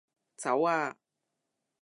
[0.35, 0.97] 走啊